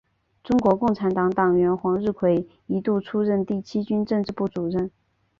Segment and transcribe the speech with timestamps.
[0.43, 4.89] 中国共产党党员黄日葵一度出任第七军政治部主任。